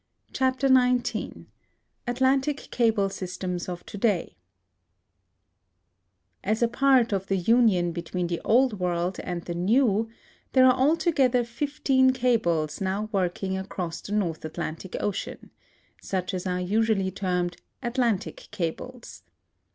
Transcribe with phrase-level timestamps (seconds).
[0.33, 1.45] CHAPTER XIX
[2.07, 4.35] ATLANTIC CABLE SYSTEMS OF TO DAY
[6.41, 9.43] Connecting Links Tariff Revenue As a part of the union between the old world and
[9.43, 10.09] the new,
[10.53, 15.51] there are altogether fifteen cables now working across the North Atlantic Ocean
[16.01, 16.09] (see Fig.
[16.09, 19.21] 45), such as are usually termed "Atlantic cables."